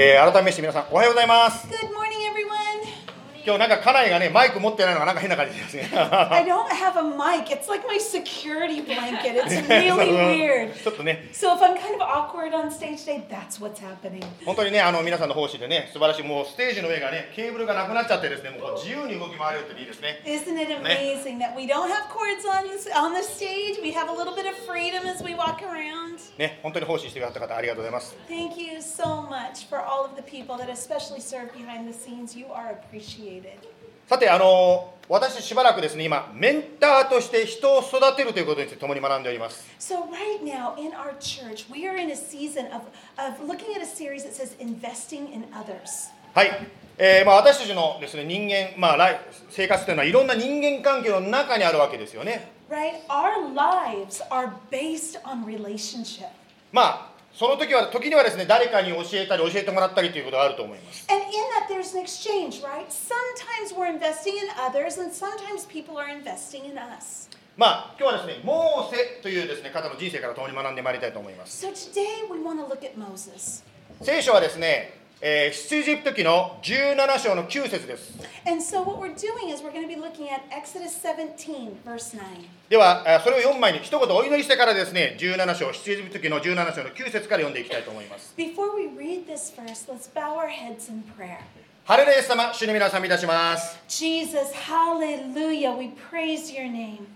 [0.00, 1.87] えー、改めまして皆さんおはようございます。
[3.48, 7.48] 今日なんか家内がねマイク持ってないのがなんか変な感じですね I don't have a mic.
[7.48, 9.36] It's like my security blanket.
[9.36, 10.74] It's really weird.
[10.74, 14.22] ちょっとね So if I'm kind of awkward on stage today, that's what's happening.
[14.44, 22.68] 本当にねあの皆さんの奉仕でね素晴らしいもうステージの上がねケーブルがなくなっちゃってですねもう自由に動き回れるっていいですね Isn't it amazing that we don't have cords on
[23.00, 23.80] on the stage?
[23.80, 26.20] We have a little bit of freedom as we walk around.
[26.36, 31.96] ね本当に奉仕してくださった方ありがとうございます Thank you so much for all of the people that especially serve behind the
[31.96, 32.36] scenes.
[32.36, 33.37] You are appreciated.
[34.08, 42.82] さてあの私しばらくですね今メンターとして人を育てるということについて共に学んでおります So right now in our church, we are in a season of,
[43.16, 46.10] of looking at a series that says investing in others.
[46.34, 46.50] はい、
[46.98, 53.00] えーまあ、私たちのですね人間、まあ、生活というのはいろんな人間関係の中にあるわけですよね Right?
[53.08, 56.28] Our lives are based on relationship.
[56.70, 62.90] まあその時は時にはですね誰かに教えたり教えてもらったりということがあると思います And in that, there's an exchange, right?
[62.90, 67.30] Sometimes we're investing in others, and sometimes people are investing in us.
[67.56, 73.62] まあ今日はですねモーセというですね方の人生から共に学んでまいりたいと思います So today, we want to look at Moses.
[74.02, 78.12] 聖書はですね、えー、出エジプト記の17章の9節です。
[78.60, 78.84] So、
[82.68, 88.32] では、それを4枚に一言お祈りしてからですね、17章、出エジプト記の17章の9節から読んでいきたいと思います。
[91.84, 93.76] ハレルヤ様、主に皆さん、いたします。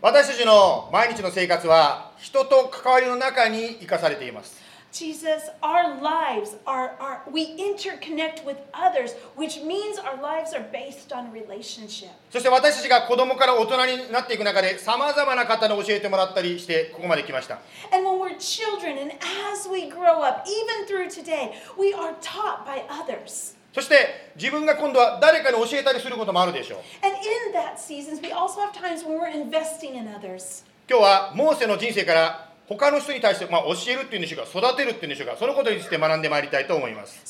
[0.00, 4.61] 私たちの毎日の生活は、人と関わりの中に生かされています。
[4.92, 11.32] Jesus, our lives are, are we interconnect with others, which means our lives are based on
[11.32, 12.10] relationship.
[12.30, 17.58] そして私たちが子供から大人になっていく中でさまざまな方に教えてもらったりしてここまで来ました
[17.90, 19.12] And when we're children and
[19.50, 23.56] as we grow up, even through today, we are taught by others.
[23.72, 30.64] そして自分が今度は誰かに教えたりすることもあるでしょう And in that seasons, we also have times when we're investing in others.
[30.86, 37.20] 今日はモーセの人生から他の人に対して、まあ、教えるっていうんでし、育てるっていうんでし、そのことについて学んでまいりたいと思います。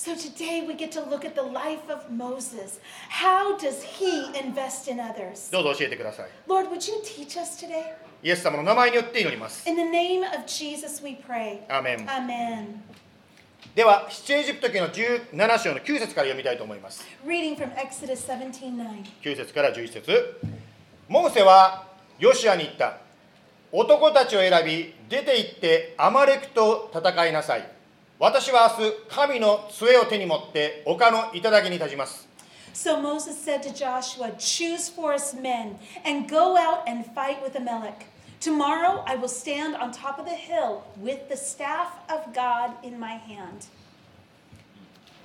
[5.50, 6.28] どうぞ教えてください。
[8.22, 9.68] イエス様の名前によって祈ります。
[11.88, 12.06] In。
[13.74, 17.04] では、七エジプト記の17章の9節から読みたいと思います。
[17.24, 17.30] 九
[19.22, 20.40] 9節から11節
[21.08, 21.88] モーセは
[22.18, 22.98] ヨシアに行った。
[23.74, 27.66] 男たちを選び出て行ってアマレクと戦いなさい
[28.18, 32.28] 私は明日神の杖を手に持って丘の頂に立ちます
[32.74, 37.54] So Moses said to Joshua, Choose for us men and go out and fight with
[37.54, 38.06] Amalek.
[38.40, 42.98] Tomorrow I will stand on top of the hill with the staff of God in
[42.98, 43.68] my hand.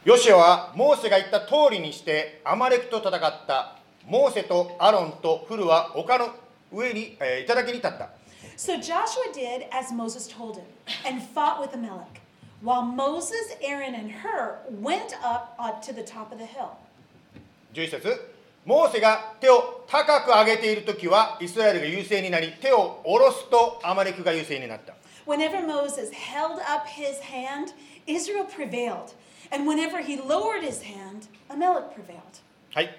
[0.06, 3.76] ヨシアはモーセが言った通りにしてアマレクと戦った
[4.06, 6.30] モーセとアロンとフルは丘の
[6.72, 8.17] 上に、えー、頂に立った
[8.57, 10.67] So Joshua did as Moses told him
[11.05, 12.21] and fought with Amalek,
[12.61, 16.77] while Moses, Aaron, and Hur went up uh, to the top of the hill.
[17.75, 18.21] 11節
[18.65, 24.95] モーセが手を高く上げている時はイスラエルが優勢になり手を下ろすとアマレクが優勢になった
[25.27, 27.73] Whenever Moses held up his hand,
[28.07, 29.15] Israel prevailed.
[29.53, 32.41] And whenever he lowered his hand, Amalek prevailed.
[32.73, 32.97] はい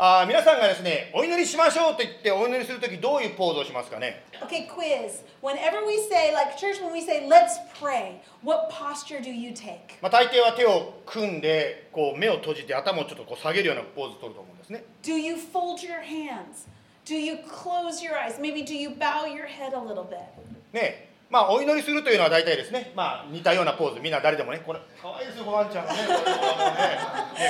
[0.00, 5.24] あー皆さんがですねお祈りしましょうと言ってお祈りする時どういうポーズをしますかね Okay, quiz.
[5.42, 9.80] Whenever we say, like church, when we say, let's pray, what posture do you take?
[10.00, 16.68] まあ、大抵は手を組んでこう目を閉じて頭をちょっとこう下げるようなポーズを取ると思うんですね Do you fold your hands?
[17.04, 18.38] Do you close your eyes?
[18.38, 20.20] Maybe do you bow your head a little bit?
[20.72, 22.92] ねまあお祈りするというのは大体ですね。
[22.96, 24.00] まあ似たようなポーズ。
[24.00, 24.62] みんな誰でもね。
[24.64, 25.98] これ可愛いですよワンちゃんが ね。
[26.02, 26.08] ね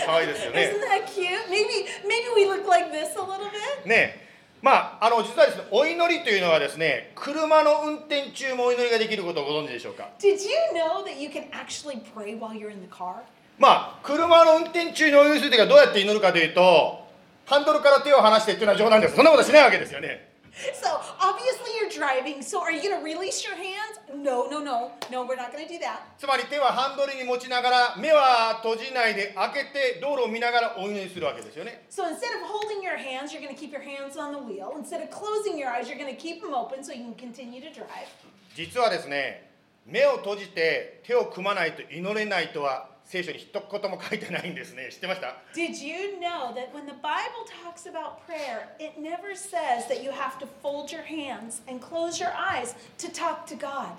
[0.05, 0.75] 可愛いですよね。
[0.75, 1.49] Isn't that cute?
[1.49, 3.87] Maybe maybe we look like this a little bit.
[3.89, 4.27] ね。
[4.61, 10.37] まああの実はですねお祈りというのはですね車の運転中もお祈りができることをご存知でしょうか？Did you
[10.75, 13.15] know that you can actually pray while you're in the car?
[13.59, 17.07] まあ車の運転中にお祈りするときはどうやって祈るかというと
[17.47, 19.15] ハンドルから手を離してっていうのは冗談です。
[19.15, 20.28] そんなことしないわけですよね
[20.75, 22.43] So obviously you're driving.
[22.43, 24.01] So are you gonna release your hands?
[24.15, 25.25] No, no, no, no.
[25.27, 26.01] We're not gonna do that.
[26.19, 34.73] つまり手はハンドルに持ちながら目は閉じないで開けて道路を見ながらお祈りするわけですよね So instead of holding your hands, you're gonna keep your hands on the wheel.
[34.77, 37.71] Instead of closing your eyes, you're gonna keep them open so you can continue to
[37.73, 38.09] drive.
[38.57, 39.49] 実はですね
[39.87, 50.12] 目を閉じて手を組まないと祈れないとは聖書に一言も書いてないんですね知ってました Did you know that when the Bible talks about prayer, it never says that you
[50.12, 53.92] have to fold your hands and close your eyes to talk to God?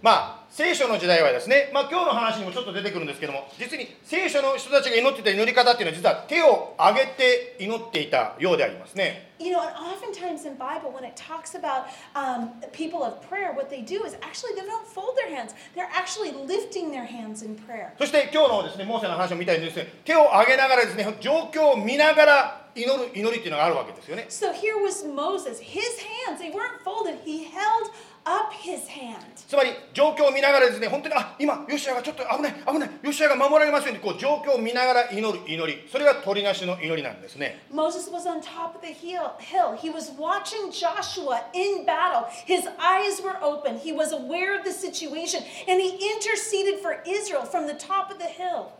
[0.00, 13.52] まあ聖書の時代はですね、まあ、今日の話にもちょっと出てくるんですけども実に聖書の人たちが祈っていた祈り方っていうのは実は手を挙げて祈っていたようでありますね You know, and oftentimes in Bible, when it talks about um, people of prayer,
[13.52, 17.44] what they do is actually they don't fold their hands; they're actually lifting their hands
[17.44, 17.92] in prayer.
[17.98, 25.98] そして今日のですねモーセの話を見たようにですね手を挙げながらですね状況を見ながら祈る祈りっていうのがあるわけですよね So here was Moses; his
[26.28, 27.90] hands they weren't folded; he held
[28.24, 29.18] up his hand.
[29.34, 39.32] つまり状況を見ながらですね本当にあ今ヨシアがちょっと危ない危ないヨシアが守られますようにこう状況を見ながら祈る祈りそれが鳥なしの祈りなんですね Moses was on top of the hill.
[39.76, 42.26] He was watching Joshua in battle.
[42.46, 43.78] His eyes were open.
[43.78, 48.18] He was aware of the situation, and he interceded for Israel from the top of
[48.18, 48.72] the hill.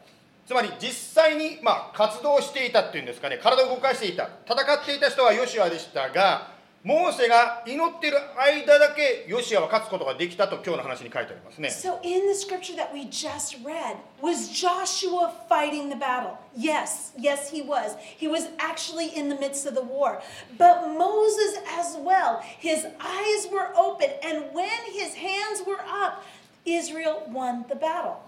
[0.47, 0.93] つまり実
[1.23, 6.52] 際に、まあ、活動していたっていうんですかね体を動かしていた戦っていた人はヨシアでしたが
[6.84, 16.38] モーセが祈っている間だけヨシアは勝つことができたと今日の話に書いてありますね So, in the scripture that we just read, was Joshua fighting the battle?
[16.56, 17.98] Yes, yes, he was.
[18.00, 20.22] He was actually in the midst of the war.
[20.58, 26.24] But Moses as well, his eyes were open, and when his hands were up,
[26.66, 28.24] Israel won the battle.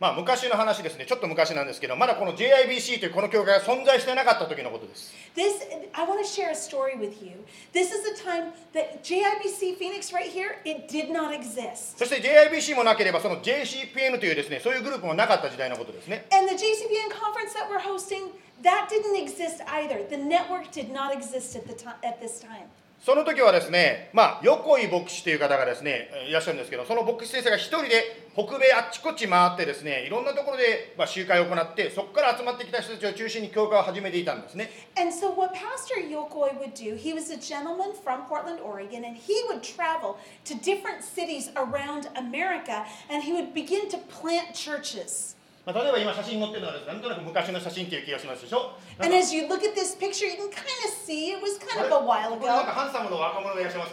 [0.00, 5.62] まあ昔の話ですねちょっと昔なんですけどまだこの JIBC というこの教会が存在してなかった時のことです This,
[5.92, 7.32] I want to share a story with you.
[7.72, 11.98] This is the time that JIBC Phoenix right here, it did not exist.
[11.98, 18.30] そして JIBC もなければその JCPN というですねそういうグループもなかった時代のことですね And the JCPN conference that we're hosting,
[18.62, 20.06] that didn't exist either.
[20.08, 22.68] The network did not exist at the time at this time.
[23.04, 34.70] その時はですね、まあ、横井牧師という方がですね、いらっしゃるんですけど、その牧師先生が一人で北米あっちこっち回ってですね、いろんなところで、まあ、集会を行って、そこから集まってきた人たちを中心に教会を始めていたんですね。
[34.96, 39.34] And so what Pastor Yokoi would do, he was a gentleman from Portland, Oregon, and he
[39.50, 40.16] would travel
[40.46, 45.34] to different cities around America and he would begin to plant churches.
[45.64, 48.76] まあ、例えば今写真載ってるのはなんとなく昔の写真っていう気がしますでしょ。
[49.00, 51.80] And か as you look at this picture, you can kind of see it was kind
[51.80, 52.44] of a while ago.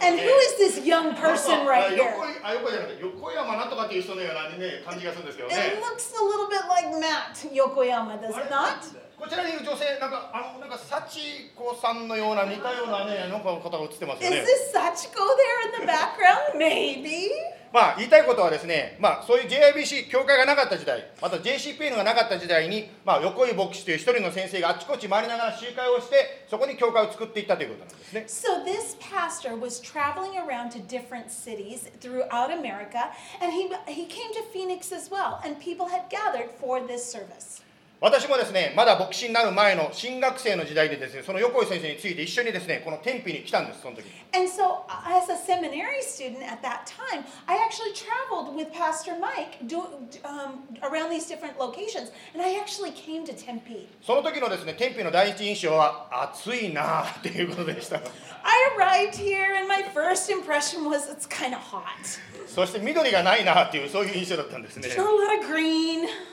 [0.04, 2.36] And who is this young person right 横 here?
[5.72, 5.80] It。
[5.80, 8.84] looks a little bit like Matt Yokoyama, does it not?
[9.18, 14.42] こちらにいる女性なんかあのなんか幸子さんのような似たようなねなんか方が映ってますよ Is ね。
[14.42, 16.58] this Sachiko there in the background?
[16.58, 17.30] Maybe.
[17.72, 28.24] まあ言いたいことはですね、まあそういう JIBC 教会がなかった時代、また JCPN がなかった時代に、まあ横井牧師という一人の先生があちこち回りながら集会をして、そこに教会を作っていったということなんですね。
[28.28, 33.10] So this pastor was traveling around to different cities throughout America,
[33.40, 37.62] and he he came to Phoenix as well, and people had gathered for this service.
[38.02, 44.10] 私もですね、まだ牧師になる前の新学生の時代でですね、その横井先生について一緒にですね、この天日に来たんです、その時に。
[44.34, 49.86] And so, as a seminary student at that time, I actually traveled with Pastor Mike do,
[50.24, 53.86] um, around these different locations, and I actually came to Tempe.
[54.04, 57.98] その時のですね、天日の第一印象は暑いなあっていうことでした。
[57.98, 58.02] I
[58.76, 61.84] arrived here, and my first impression was it's kind of hot.
[62.48, 64.96] そして緑がないなあっていうそういう印象だったんですね There's。
[64.96, 66.31] not a lot of green.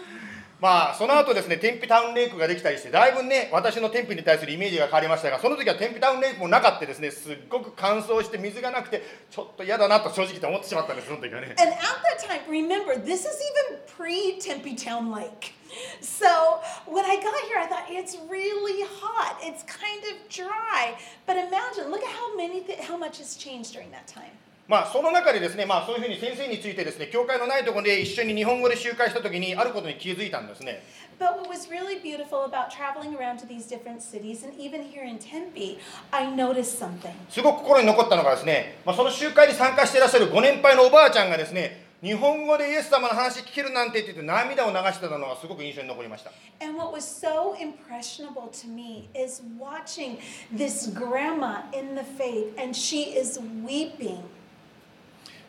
[0.59, 13.39] まあその後ですね天日タウンレイクができたりしてだいぶね私の天日に対するイメージが変わりましたがその時は天日タウンレイクもなかったですねすっごく乾燥して水がなくてちょっと嫌だなと正直と思ってしまったんですその時はね And at that time, remember, this is
[13.71, 15.53] even pre Tempe Town Lake.
[16.01, 19.37] So when I got here, I thought it's really hot.
[19.41, 20.97] It's kind of dry.
[21.27, 24.31] But imagine, look at how many, th- how much has changed during that time.
[24.69, 30.83] まあその中でですねまあそういうふうに先生についてですね教会のないところで一緒に日本語で集会した時にあることに気づいたんですね
[31.19, 35.03] But what was really beautiful about traveling around to these different cities, and even here
[35.03, 35.77] in Tempe,
[36.11, 37.11] I noticed something.
[37.29, 46.31] すごく心に残ったのがですね、まあ、その集会に参加していらっしゃるご年配のおばあちゃんがですね日本語でイエス様の話聞けるなんてって言って涙を流してたのがすごく印象に残りました
[46.63, 50.19] And what was so impressionable to me is watching
[50.55, 54.21] this grandma in the faith, and she is weeping.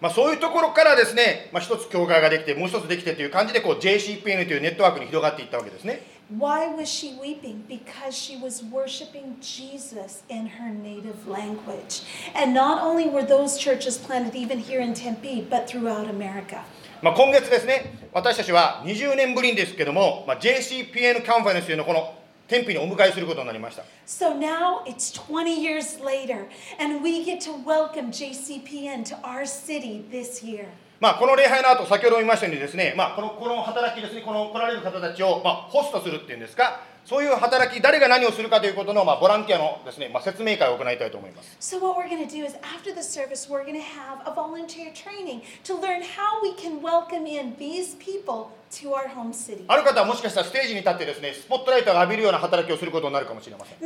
[0.00, 7.64] まあ、そういうところからですね、まあ、一つ教会ができてもう一つできてという感じでこう JCPN というネットワークに広がっていったわけですね Why was she weeping?
[7.68, 12.04] Because she was worshiping Jesus in her native language.
[12.36, 16.62] And not only were those churches planted even here in Tempe, but throughout America.
[17.02, 22.19] まあ、今月ですね私たちは20年ぶりにですけども、まあ、JCPN カンファレンスというのをこの
[22.50, 26.48] 天日にお迎えすることになりました So now it's 20 years later,
[26.80, 30.66] and we get to welcome JCPN to our city this year.
[30.98, 41.56] まあ、この礼拝の後先ほど言いましたようにですね、まあ、このこの働きですねこの来られる方たちを、まあ、ホストするっていうんですかそういう働き、誰が何をするかということの、まあ、ボランティアのです、ねまあ、説明会を行いたいと思います。
[49.66, 53.84] ある方はもしかしたらステージに立ってです、ね、スポットライトを浴びるような働きをすることになるかもしれません。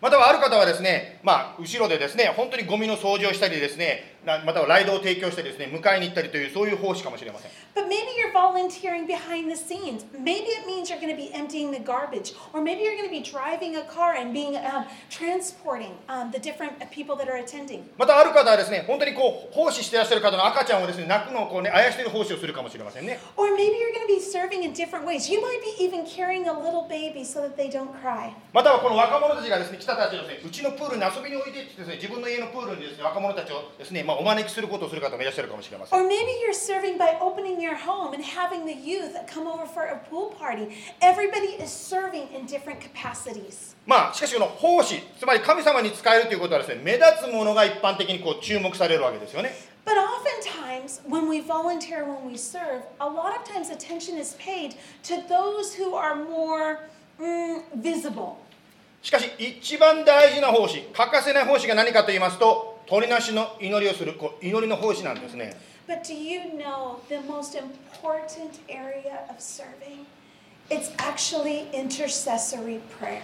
[0.00, 10.04] またはある方はですね、まあ、後ろでですね本当にゴミの掃除をしたりですねなまたはライドを提供してですね迎えに行ったりというそういう奉仕かもしれません But maybe you're volunteering behind the scenes.
[10.12, 13.10] Maybe it means you're going to be emptying the garbage, or maybe you're going to
[13.10, 17.84] be driving a car and being um, transporting um, the different people that are attending.
[17.96, 25.30] またある方はですね本当にこう奉仕していらっしゃる方の赤ちゃんをですね泣くのをこうねあやしている奉仕をするかもしれませんね Or maybe you're going to be serving in different ways.
[25.30, 28.32] You might be even carrying a little baby so that they don't cry.
[28.52, 39.66] またはこの若者たちがですね来たたちをですねうちのプールに遊びにおいでってですね自分の家のプールにですね若者たちをですね、まあ、お招きすることをする方もいらっしゃるかもしれません Or maybe you're serving by opening your home and having the youth come over
[39.66, 40.70] for a pool party.
[41.00, 43.74] Everybody is serving in different capacities.
[43.86, 49.50] まあしかしこの奉仕つまり神様に使えるということはですね目立つものが一般的にこう注目されるわけですよね
[49.86, 54.76] But oftentimes, when we volunteer, when we serve, a lot of times attention is paid
[55.04, 56.80] to those who are more
[57.18, 58.38] mm, visible.
[59.02, 65.56] しかし一番大事な奉仕欠かせない奉仕が何かと言いますと鳥なしの祈りをするこう祈りの奉仕なんですね
[65.88, 70.06] But do you know the most important area of serving?
[70.68, 73.22] It's actually intercessory prayer.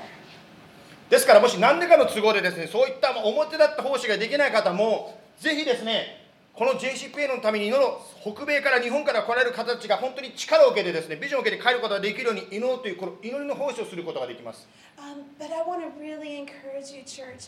[1.08, 6.15] ですからもし何らかの都合でですねそういったまあ表立った奉仕ができない方もぜひですね
[6.55, 14.67] この JCPA のために祈ろう北米から日本から来られる方たちが本当に力を受けてですねビジョンを受けて帰ることができるように祈ろうというこの祈りの奉仕をすることができます
[14.99, 17.47] Um, but I want to really encourage you, church.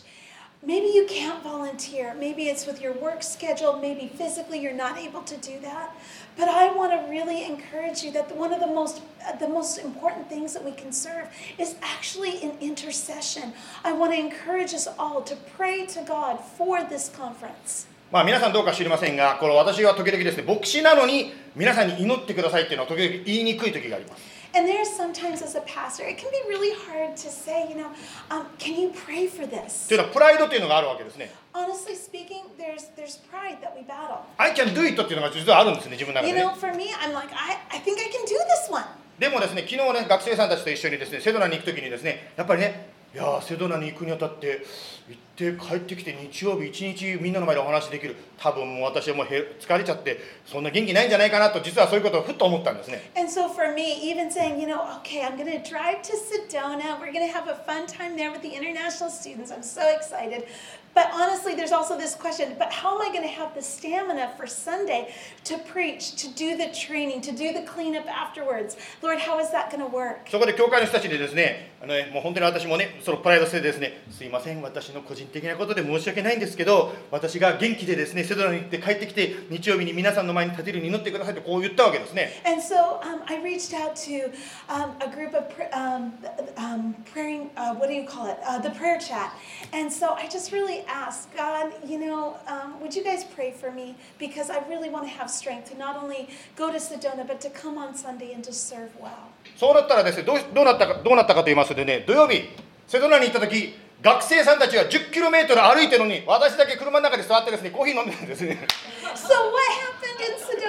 [0.66, 2.14] Maybe you can't volunteer.
[2.14, 3.78] Maybe it's with your work schedule.
[3.78, 5.94] Maybe physically you're not able to do that.
[6.36, 9.78] But I want to really encourage you that one of the most uh, the most
[9.78, 13.52] important things that we can serve is actually in intercession.
[13.84, 17.86] I want to encourage us all to pray to God for this conference.
[18.11, 27.75] まあ皆さんどうか知りませんがこの私は時々ですね牧師なのに皆さんに祈ってくださいっていうのは時々言いにくい時があります And there's sometimes as a pastor, it can be really hard to say, you
[27.75, 27.91] know,
[28.31, 29.87] um, can you pray for this?
[29.87, 34.25] というのはプライドというのがあるわけですね Honestly speaking, there's there's pride that we battle.
[34.37, 37.99] I can do it っていうのが実はあるんですね自分の中 You でね know, for me, I'm like, I, I think
[37.99, 38.85] I can do this one.
[39.19, 44.63] でもですね、昨日ね、学生さんたちと一緒にですね、セドナに行くときにですね、やっぱりね、いやセドナに行くにあたって、
[45.09, 48.15] 行って帰ってきて日曜日一日みんなの前でお話できる。
[48.37, 53.09] 多分もう私はもうへ疲れちゃって、そんな元気ないんじゃないかなと、実はそういうことをふっと思ったんですね。
[53.17, 56.99] And so for me, even saying, you know, okay, I'm going to drive to Sedona.
[56.99, 59.51] We're going to have a fun time there with the international students.
[59.51, 60.45] I'm so excited.
[60.94, 64.32] But honestly, there's also this question but how am I going to have the stamina
[64.36, 65.12] for Sunday
[65.44, 68.76] to preach, to do the training, to do the cleanup afterwards?
[69.02, 70.30] Lord, how is that going to work?
[70.30, 82.40] そこで教会の人たちでですね、あのねもう本当に私もね、そのプライド捨ててですね、すいません、私の個人的なことで申し訳ないんですけど、私が元気でですね、セドナに行って帰ってきて、日曜日に皆さんの前に立てるように祈ってくださいってこう言ったわけですね。
[82.46, 84.30] And so um, I reached out to
[84.68, 86.12] um, a group of pr- um,
[86.56, 88.38] um, praying, uh, what do you call it?
[88.46, 89.32] Uh, the prayer chat.
[89.72, 93.70] And so I just really asked God, you know, um, would you guys pray for
[93.70, 93.96] me?
[94.18, 97.50] Because I really want to have strength to not only go to Sedona, but to
[97.50, 99.32] come on Sunday and to serve well.
[99.56, 102.48] そうなったらですねどうどうなったかどうなったかと言いますとね土曜日
[102.88, 108.58] セドナに行った時学生さんたちは 10km 歩いてるのに私だけ車の中で座ってですねコーヒー飲んでるんですね
[109.14, 110.67] So what happened in Sedona?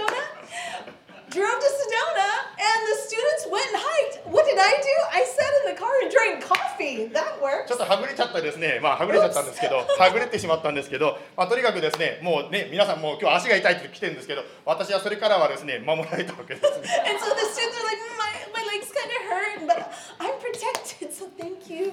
[1.30, 4.26] Drove to Sedona, and the students went and hiked.
[4.26, 4.96] What did I do?
[5.14, 7.06] I sat in the car and drank coffee.
[7.14, 7.70] That ち works.
[7.72, 19.78] ょっとはぐれちゃったですねまあはぐれちゃったんですけどはぐれてしまったんですけど、まあ、とにかくですねもうね皆さんもう今日足が痛いって来てるんですけど私はそれからはですね守られたわけですね And so the students are like, "Mm, my, my legs kind of hurt, but
[20.18, 21.92] I'm protected, so thank you.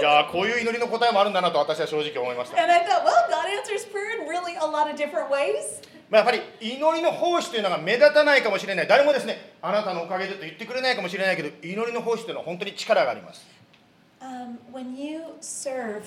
[0.00, 5.82] いやーこういう祈りの答えもあるんだなと私は正直思いました and I thought, well, God answers prayer in really a lot of different ways.
[6.10, 13.46] まあ、やっぱり祈りの奉仕というのが目立たないかもしれない誰もですねあなたのおかげでと言ってくれないかもしれないけど祈りの奉仕というのは本当に力があります
[14.20, 16.04] Um, when you serve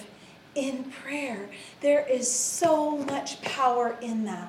[0.55, 1.49] in prayer,
[1.81, 4.47] there is so much power in that.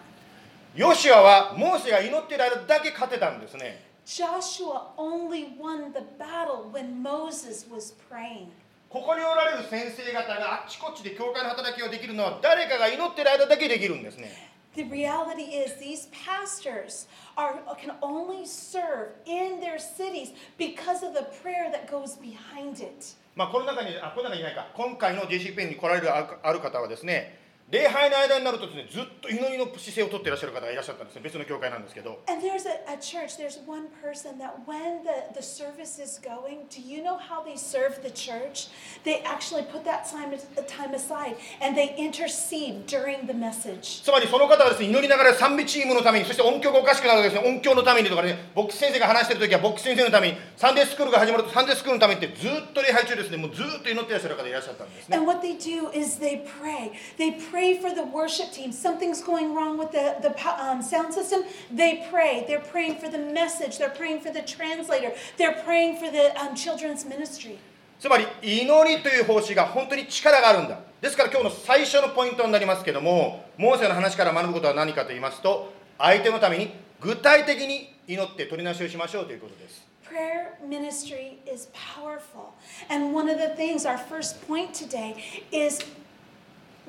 [0.75, 8.49] ヨシュアはモーセが祈っている間だけ勝てたんですね Joshua only won the battle when Moses was praying.
[8.89, 14.48] ここにおられる先生方があっちこっちで教会の働きをできるのは誰かが祈っている間だけできるんですね
[14.78, 17.06] The reality is, these pastors
[17.38, 23.16] are, can only serve in their cities because of the prayer that goes behind it.
[23.36, 27.38] まあこの中にあこの中にいないか今回の JC ペンに来られるあるある方はですね
[27.71, 36.19] 礼拝の間になるとですねずっと祈りの姿勢をとっていらっしゃる方がいらっしゃったんですね別の教会なんですけど And there's a, a church, there's one person that when the, the service is
[36.19, 38.73] going, do you know how they serve the church?
[39.05, 40.33] They actually put that time,
[40.65, 44.01] time aside and they intercede during the message.
[44.03, 56.93] つまりその方はですね祈りながら賛美チームのためにそして音響がおかしくなるとですね音響のためにとかねボックス先生が話してる時はボックス先生のためにサンデースクールが始まるとサンデースクールのためにってずっと礼拝中ですねもうずっと祈っていらっしゃる方いらっしゃったんですね And what they do is they pray.
[57.19, 58.73] They pray for the worship team.
[58.73, 60.33] Something's going wrong with the, the
[60.65, 61.43] um, sound system.
[61.71, 62.45] They pray.
[62.47, 63.79] They're praying for the message.
[63.79, 65.13] They're praying for the translator.
[65.37, 67.59] They're praying for the um, children's ministry.
[67.99, 82.55] つまり祈りという奉仕が本当に力があるんだですから今日の最初のポイントになりますけどもモーセの話から学ぶことは何かと言いますと相手のために具体的に祈って取り直しをしましょうということです Prayer ministry is powerful.
[82.89, 85.17] And one of the things, our first point today,
[85.53, 85.85] is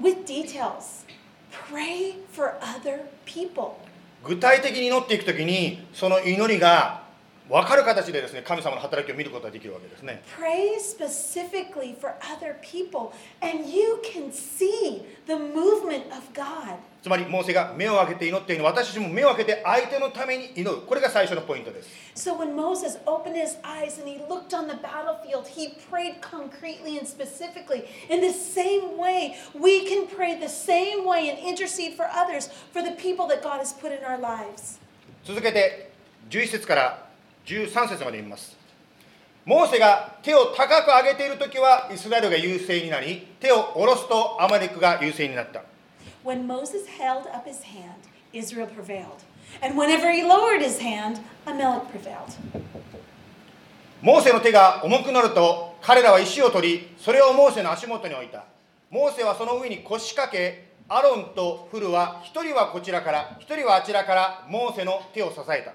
[0.02, 1.06] with details.
[1.52, 3.78] Pray for other people.
[4.24, 7.04] 具体的に祈っていくときにその祈りが
[7.50, 16.78] 分かる形でですね神様の働きを見ることができるわけですね Pray specifically for other people, and you can see the movement of God.
[17.02, 26.22] つまりモーセが目を開けて祈っているのは私たちも目を開けて相手のために祈るこれが最初のポイントです So when Moses opened his eyes and he looked on the battlefield, he prayed
[26.22, 27.86] concretely and specifically.
[28.10, 32.84] In the same way, we can pray the same way and intercede for others, for
[32.84, 34.78] the people that God has put in our lives.
[35.24, 35.92] 続けて
[36.30, 37.09] 11節から
[37.50, 38.56] 13節まで読みます
[39.44, 45.64] モーセが手を高く上げている時はイスラエルが優勢になり手を下ろすとアマレクが優勢になった
[46.24, 47.96] When Moses held up his hand,
[48.34, 49.24] Israel prevailed.
[49.64, 52.38] And whenever he lowered his hand, Amalek prevailed.
[54.02, 58.46] モーセの手が重くなると彼らは石を取りそれをモーセの足元に置いた
[58.92, 65.74] モーセはその上に腰掛けアロンとフルは一人はこちらから一人はあちらからモーセの手を支えた.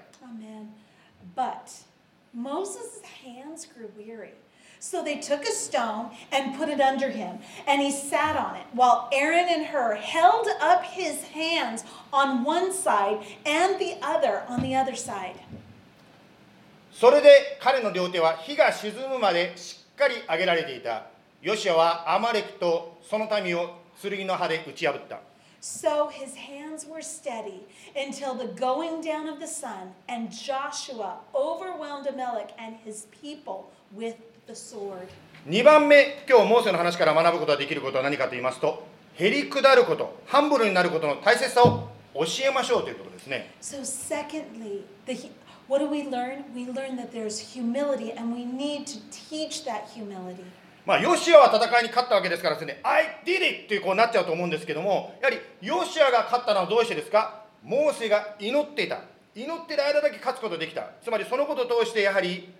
[1.34, 1.84] But
[2.32, 4.34] Moses' hands grew weary.
[4.78, 8.64] So they took a stone and put it under him, and he sat on it,
[8.72, 14.62] while Aaron and Hur held up his hands on one side and the other on
[14.62, 15.36] the other side.
[16.92, 21.06] それで彼の両手は火が沈むまでしっかり上げられていた
[21.40, 25.20] ヨシアはアマレクとその民を剣の刃で打ち破った
[25.62, 27.62] So his hands were steady
[27.96, 34.16] until the going down of the sun, and Joshua overwhelmed Amalek and his people with
[34.46, 35.08] the sword.
[35.48, 45.30] 2番目今日モーセの話から学ぶことができることは何かと言いますとへりくだることハンブルになることの大切さを教えましょうということですね So, secondly, the,
[45.66, 46.44] what do we learn?
[46.54, 50.44] We learn that there's humility, and we need to teach that humility.
[50.85, 57.43] まあヨシアは戦いに勝ったわけですからですね I did it っていうこうなっちゃうと思うんですけどもやはりヨシアが勝ったのはどうしてですか？
[57.63, 58.99] モーセが祈っていた。
[59.33, 60.91] 祈っている間だけ勝つことができた。
[61.03, 62.53] つまりそのことを通してやはり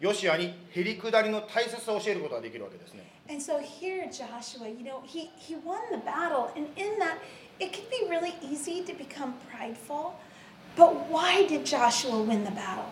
[0.00, 3.04] ヨシアにへりくだりの大切さを教えることができるわけですね。
[3.28, 7.18] And so, here, Joshua, you know, he, he won the battle, and in that,
[7.58, 10.12] it can be really easy to become prideful.
[10.75, 12.85] But why did Joshua win the battle?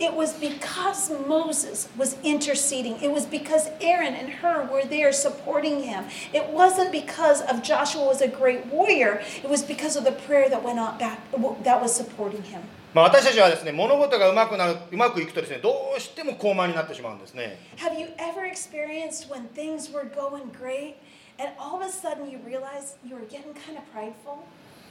[0.00, 3.00] It was because Moses was interceding.
[3.02, 6.04] It was because Aaron and Hur were there supporting him.
[6.32, 9.22] It wasn't because of Joshua was a great warrior.
[9.42, 11.20] It was because of the prayer that went on back
[11.64, 12.62] that was supporting him.
[12.94, 20.94] まあ、私たちはですね物事がうまくなるうまくいくとですねどうしても高慢になってしまうんですね Have you ever experienced when things were going great
[21.40, 24.44] and all of a sudden you realized you were getting kind of prideful?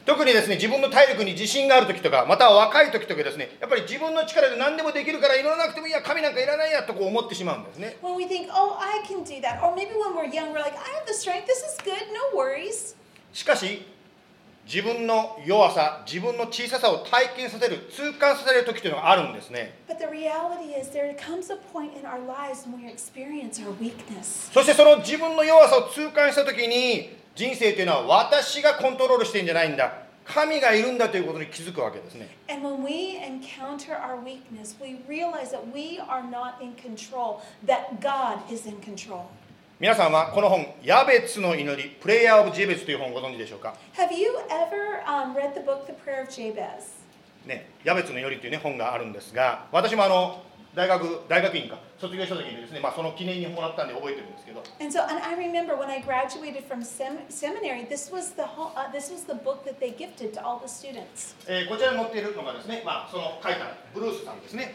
[0.09, 9.63] 特にですね自分の体力に自信がある時とかまたは若い時とかですねやっぱり自分の力で何でもできるから祈らなくてもいいや神なんかいらないやとこう思ってしまうんですね When we think, oh, I can do that.
[9.63, 11.47] Or maybe when we're young, we're like, I have the strength.
[11.47, 11.93] This is good.
[12.33, 12.97] No worries.
[13.35, 13.85] しかし
[14.69, 19.79] 自分の弱さ、自分の小ささを体験させる、痛感させる時というのがあるんですね。
[24.53, 29.91] そしてその自分の弱さを痛感した時に、人生というのは私がコントロールしてるんじゃないんだ。
[30.27, 32.29] 神がいるんだということに気づくわけですね。
[38.83, 39.23] Control,
[39.81, 46.99] 皆さんはこの本「ヤベツの祈り」「プレイヤー・オブ・ジェベツ」という本をご存知でしょうか Have you ever um, read the book, The Prayer of Jabez?
[47.47, 50.43] ね、ヤベツの祈りという、ね、本があるんですが私もあの
[50.75, 58.73] 大学大学院か卒業した時にですね、まあ、その記念にもらったんで覚えてるんですけど And so, and I remember when I graduated from sem- seminary, this was the whole,
[58.75, 61.37] uh, this was the book that they gifted to all the students.
[61.47, 64.75] えーこちらに載っているのがですね、まあ、その書いたブルースさんですね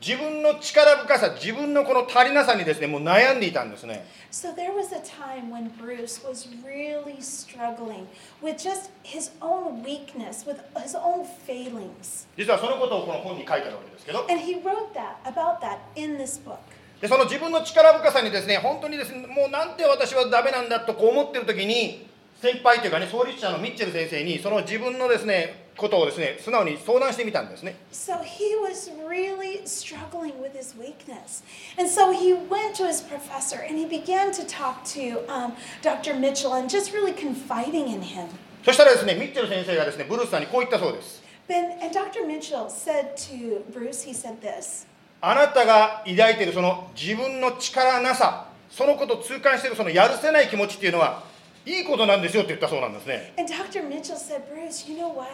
[0.00, 8.06] 自分の力深さ自分のこの足りなさにですねもう悩んでいたんですね So there was a time when Bruce was really struggling
[8.42, 12.26] with just his own weakness, with his own failings.
[12.38, 16.56] 実はそのことをこの本に書いてあるわけですけど And he wrote that, about that, in this book.
[17.00, 22.06] でその自分の力深さにですね本当にですねもうなんて私はダメなんだとこう思ってる時に
[22.40, 31.42] 先輩というかね創立者のミッチェル先生にその自分のですねことをですね素直に相談してみたんですね So he was really struggling with his weakness.
[31.78, 36.14] And so he went to his professor and he began to talk to um, Dr.
[36.14, 38.28] Mitchell and just really confiding in him.
[38.64, 42.24] そしたらですねミッチェル先生がですねブルースさんにこう言ったそうです Ben, and Dr.
[42.26, 44.86] Mitchell said to Bruce, he said this
[45.22, 51.24] あなたが抱いているその自分の力なさそのことを痛感しているそのやるせない気持ちっていうのは
[51.66, 53.82] いいことなんですよって言ったそうなんですね And Dr.
[53.82, 55.28] Mitchell said, Bruce, you know what?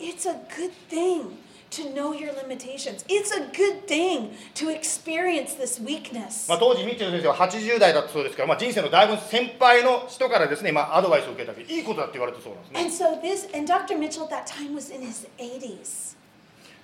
[0.00, 1.38] It's a good thing
[1.72, 3.04] to know your limitations.
[3.08, 6.48] It's a good thing to experience this weakness.
[6.48, 13.98] まあ、当時ミッチェル先生は80代だったそうですから、まあ、人生のだいぶ先輩の人からですね、まあ、アドバイスを受けたわけいいことだって言われたそうなんですね And so this, and Dr.
[13.98, 16.16] Mitchell at that time was in his 80s.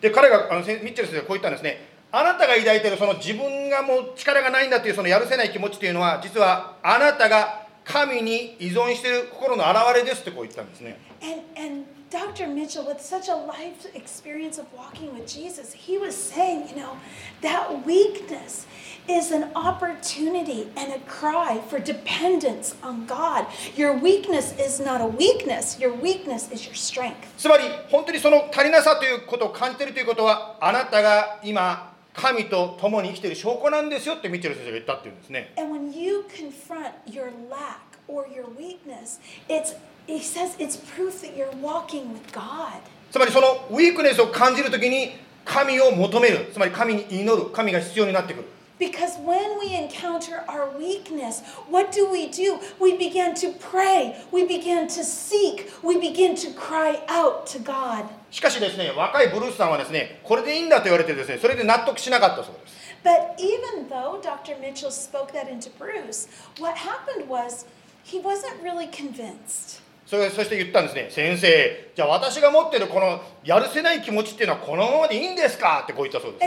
[0.00, 12.46] で彼があのせミッチェル先生がこう言ったんですねあなたが抱いているその自分がもう力がないんだというそのやるせない気持ちというのは実はあなたが神に依存している心の表れですってこう言ったんですね And, and Dr.
[12.46, 16.96] Mitchell, with such a life experience of walking with Jesus, he was saying, you know,
[17.42, 18.66] that weakness
[19.08, 23.46] is an opportunity and a cry for dependence on God.
[23.76, 27.28] Your weakness is not a weakness, your weakness is your strength.
[27.36, 37.78] つまり本当にその足りなさということを感じているということはあなたが今神と共に生きている証拠なんですよってミッチェル先生が言ったっていうんですね And when you confront your lack
[38.08, 39.76] or your weakness, it's
[40.08, 42.80] he says it's proof that you're walking with God.
[43.12, 45.12] つまりそのウィークネスを感じるときに
[45.44, 48.48] 神を求めるつまり神に祈る神が必要になってくる
[48.79, 52.59] Because when we encounter our weakness, what do we do?
[52.81, 58.05] We begin to pray, we begin to seek, we begin to cry out to God.
[58.31, 64.57] しかしですね若いブルースさんはですねこれでいいんだと言われてですねそれで納得しなかったそうです But even though Dr.
[64.59, 67.65] Mitchell spoke that into Bruce, what happened was
[68.03, 69.81] he wasn't really convinced.
[70.08, 71.08] そ,れそして言ったんですね。
[71.10, 76.44] 先生じゃあ私が持ってるこのやるせない気持ちっていうのはこのままでいいんですかってこう言ったそうです、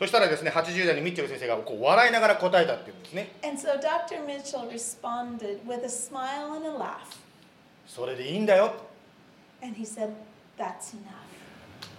[0.00, 3.30] そしたらですね、80代のミッチェル先生がこう笑いながら答えたっていうんですね。
[7.86, 8.72] それでいいんだよ。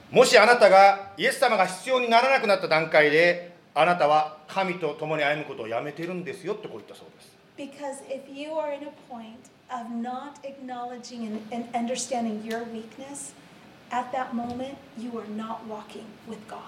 [0.10, 12.64] もしあなたがイエス様が必要にならなくなった段階で、あなたは神と共に歩むことをやめてるんですよってこう言ったそうです Because if you are in a point of not acknowledging and, and understanding your
[12.74, 13.34] weakness,
[13.92, 16.60] at that moment, you are not walking with God.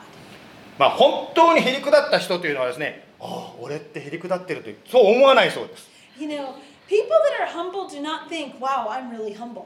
[0.78, 5.90] まあ本当にへりくだった人というのはですねああ俺ってへりくだってるというそう思わないそうです
[6.20, 6.54] You know,
[6.94, 9.66] people that are humble do not think, wow, I'm really humble.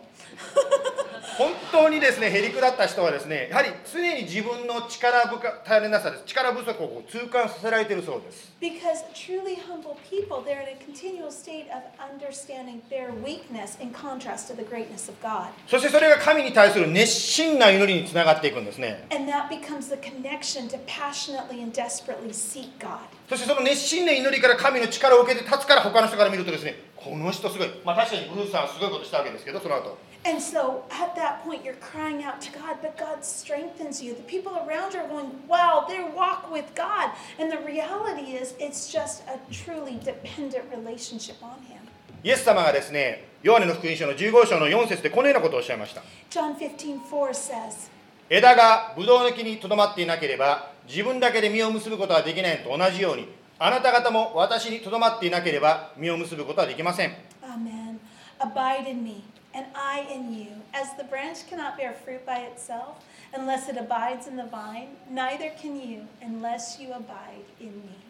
[1.37, 13.91] 本当にですねへりくだった人はですねやはり常に自分の力不可頼りなさです力不足を痛感させられているそうです Because truly humble people, they're in a continual state of understanding their weakness in
[13.91, 15.49] contrast to the greatness of God.
[15.67, 22.99] そしてそれが神に対する熱心な祈りにつながっていくんですね And that becomes the connection to passionately and desperately seek God.
[23.29, 34.13] そしてその熱心な祈りから神の力を受けて立つから他の人から見るとですねこの人すごいまあ確かにブルースさんはすごいことしたわけですけどその後 And so at that point, you're crying out to God, but God strengthens you.
[34.13, 37.11] The people around you are going, wow, they walk with God.
[37.39, 41.87] And the reality is, it's just a truly dependent relationship on Him.
[42.23, 47.89] イエス様がですねヨハネの福音書の15章の4節でこのようなことをおっしゃいました John 15 4 says,
[48.29, 57.99] 枝がブドウの木にとどまっていなければ自分だけで実を結ぶことはできないのと同じようにあなた方も私にとどまっていなければ実を結ぶことはできません Amen.
[58.39, 59.23] Abide in me,
[59.55, 60.47] and I in you.
[60.73, 62.97] As the branch cannot bear fruit by itself
[63.33, 68.07] unless it abides in the vine, neither can you unless you abide in me.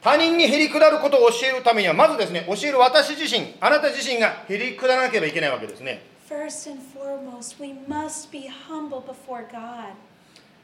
[0.00, 9.94] 他人にへりくだることを教えるためにはまずですね教える私自身あなた自身がへりくだらなければいけないわけですね First and foremost, we must be humble before God.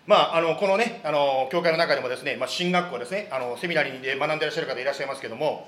[0.09, 5.66] まあ、あのこのねあの教会の中でもですね、まあ、進学校ですねあのセミナリーで学んでいらっしゃる方いらっしゃいますけども.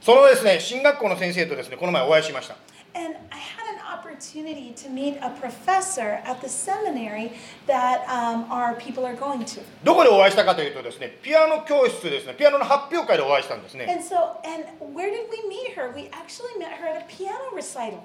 [0.00, 2.56] そのですね進学校の先生とですねこの前お会いしました
[2.94, 7.32] And I had an opportunity to meet a professor at the seminary
[7.68, 9.60] that um, our people are going to.
[9.84, 14.66] どこでお会いしたかというとですねピアノ教室ですねピアノの発表会でお会いしたんですね And so, and
[14.98, 15.92] where did we meet her?
[15.94, 18.02] We actually met her at a piano recital.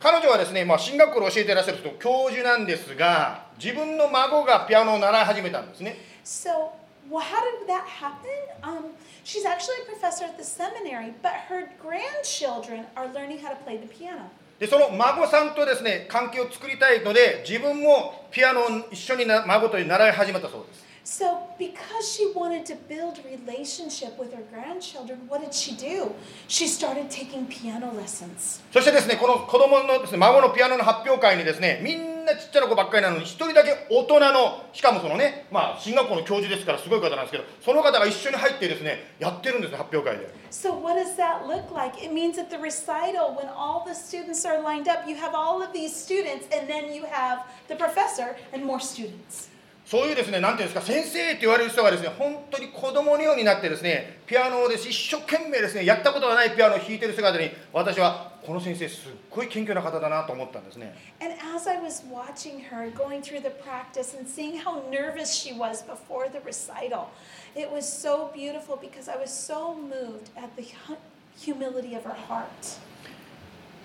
[0.00, 6.72] 彼女はですね、まあ、進学校で教えていらっしゃる人教授なんですが自分の孫がピアノを習い始めたんですね So,
[7.10, 8.30] well, how did that happen?
[8.62, 13.56] Um, she's actually a professor at the seminary, but her grandchildren are learning how to
[13.56, 14.30] play the piano.
[14.58, 26.11] でその孫さんとですね関係を作りたいので自分もピアノを一緒にな孫と習い始めたそうです So, because she wanted to build relationship with her grandchildren, what did she do?
[26.47, 28.59] She started taking piano lessons.
[28.73, 42.01] そしてですねこの子供のですね孫のピアノの発表会にですねみんなちっちゃな子ばっかりなのに一人だけ大人のしかもそのねまあ進学校の教授ですからすごい方なんですけどその方が一緒に入ってですねやってるんですね発表会で So, what does that look like?
[42.03, 45.61] It means at the recital, when all the students are lined up, you have all
[45.61, 49.49] of these students, and then you have the professor and more students.
[49.90, 60.96] そういうですね、なんていうんですか、先生って言われる人がですね、本当に子供のようになってですね、ピアノをです、一生懸命ですね、やったことがないピアノを弾いてる姿に、私は、この先生、すっごい謙虚な方だなと思ったんですね。
[61.20, 61.34] And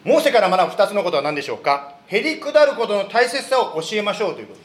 [0.04, 1.96] モーセから学ぶ2つのことは何でしょうか？
[2.06, 4.65] へりくだることの大切さを教えましょうということ。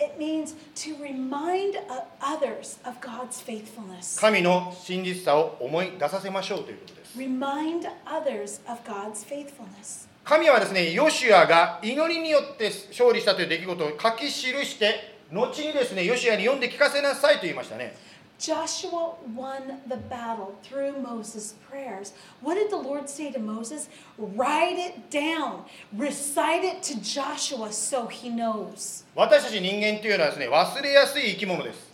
[0.00, 4.18] It means to remind uh, others of God's faithfulness.
[4.18, 10.08] 神の真実さを思い出させましょうということです Remind others of God's faithfulness.
[10.24, 17.94] 神はですねヨシュアが祈りによって勝利したという出来事を書き記して後にですねヨシュアに読んで聞かせなさいと言いましたね
[18.39, 22.13] Joshua won the battle through Moses' prayers.
[22.41, 23.87] What did the Lord say to Moses?
[24.17, 25.63] Write it down,
[25.95, 29.05] recite it to Joshua so he knows.
[29.15, 31.91] 私たち人間というのはですね忘れやすい生き物です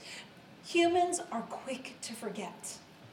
[0.73, 2.49] Humans are quick to forget.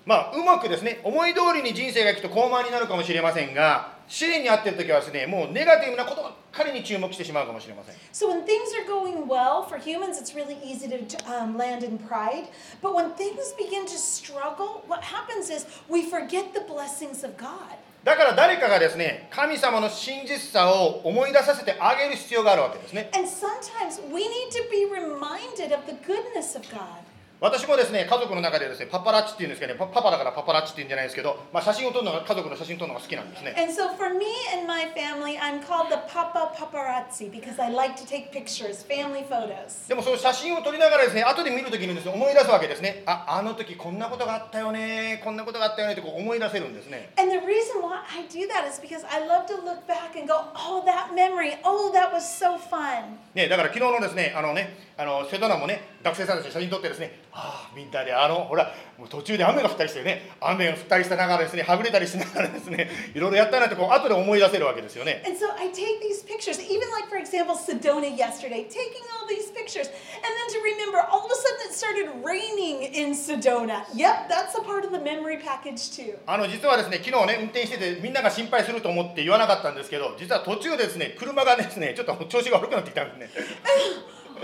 [0.06, 11.84] まあうまくですね思い通りに人生がいくと高慢になるかもしれませんが試練に遭っている時はですねもうネガティブなことばっかりに注目してしまうかもしれません So when things are going well for humans, it's really easy to um, land
[11.84, 12.50] in pride.
[12.82, 17.78] But when things begin to struggle, what happens is we forget the blessings of God.
[18.04, 27.00] だから誰かがですね神様の真実さを思い出させてあげる必要があるわけですね And sometimes we need to be reminded of the goodness of God.
[27.44, 37.70] 私もですね家族の中でですねパパラッチっていうんですけどねパパパだからパパラッチって言うんじゃないですけど、まあ、写真を撮るのが家族の写真撮るのが好きなんですね And so for me and my family, I'm called the Papa Paparazzi because I
[37.70, 39.90] like to take pictures, family photos.
[39.90, 50.16] でもその写真を撮りながらですね後で見るときにですね思い出すわけですねああの時こんなことがあったよねこんなことがあったよねってこう思い出せるんですね And the reason why I do that is because I love to look back
[50.16, 53.20] and go, oh, that memory, oh, that was so fun.
[53.36, 65.24] ね、だから昨日のですね、あのね、あのセドナもね、学生さんたち写真撮ってですね、ああ、みんなで、あの、ほら、もう途中で雨が降ったりしてね、雨が降ったりしたながらですね、はぐれたりしながらですね、いろいろやったなって、こう、後で思い出せるわけですよね。
[65.26, 69.90] And so I take these pictures, even like, for example, Sedona yesterday, taking all these pictures,
[69.90, 73.86] and then to remember, all of a sudden it started raining in Sedona.
[73.96, 76.20] Yep, that's a part of the memory package too.
[76.28, 83.44] あの、実はですね、昨日ね、運転してて、みんなが心配すると思って言わなかったんですけど、実は途中でですね、車がですね、ちょっと調子が悪くなってきたんですね。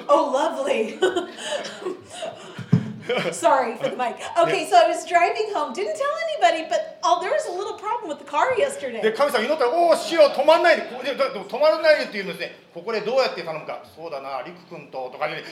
[0.07, 0.97] Oh, lovely.
[3.32, 4.16] Sorry for the mic.
[4.38, 7.74] Okay, so I was driving home, didn't tell anybody, but oh, there was a little
[7.74, 9.12] problem with the car で、 yesterday.
[9.12, 15.43] 神様祈ったら、おお、しよう、止まんないで、ここでだでも止まらないでって言うんですね、 ここでどうやって頼むか、そうだな、りく君ととかね、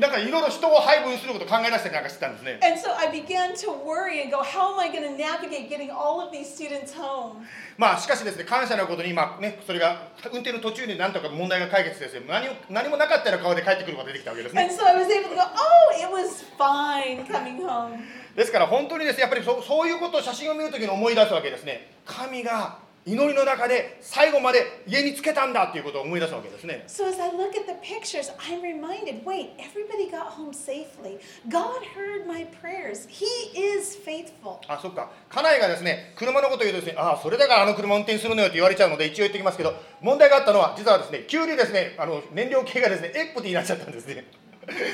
[0.00, 2.58] なんかいろいろ人を配分すること考え出したりなんかしてたんですね。
[2.62, 6.20] And so I began to worry and go, how am I going to navigate getting all
[6.20, 7.44] of these students home?
[7.76, 17.98] まあしかしですね感謝のことに今ねそれが運転の途中でなんとか問題が解決してですね何も何もなかったような顔で帰ってくることが出てきたわけですね And so I was able to go, oh, it was fine coming home.
[18.36, 31.18] ですから本当にですねやっぱりそそういうことを写真を見るときに思い出すわけですね神が祈りの中で最後まで家につけたんだっていうことを思い出すわけですね So as I look at the pictures, I'm reminded wait, everybody got home safely.
[31.50, 33.06] God heard my prayers.
[33.08, 33.26] He
[33.58, 34.60] is faithful.
[34.68, 44.24] あそっか家内がですね車のことを言うとですねああそれだからあの車運転するのよって言われちゃうので一応言ってきますけど問題があったのは実はですね急にですねあの燃料系がですねエップティになっちゃったんですね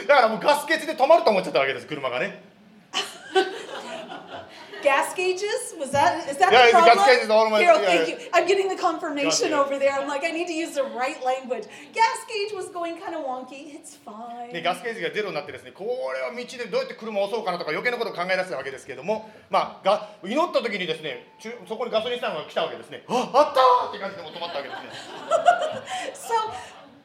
[0.08, 2.42] だからもうガス欠で止まると思っちゃったわけです車がね
[4.82, 5.74] Gas gauges?
[5.78, 6.96] Was that is that Yeah, the problem?
[6.96, 8.14] gas gauges all my- Here, yeah, thank yeah.
[8.16, 8.30] you.
[8.32, 9.92] I'm getting the confirmation over there.
[9.92, 11.64] I'm like, I need to use the right language.
[11.92, 13.74] Gas gauge was going kind of wonky.
[13.76, 14.52] It's fine.
[14.52, 24.90] でガスケージがゼロになってですねこれは道でどうやって車を押そうかなとか余計なことを考え出したわけですけどもまあが祈った時にですね中そこにガソリンスタンドが来たわけですねああったーって感じでもう止まったわけですね
[26.14, 26.34] So